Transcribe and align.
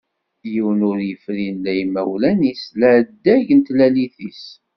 Yiwen 0.51 0.81
ur 0.89 0.97
yefrin 1.07 1.57
la 1.63 1.73
imawlan-is 1.83 2.61
la 2.79 2.87
adeg 2.97 3.47
n 3.53 3.59
tlalit-is. 3.67 4.43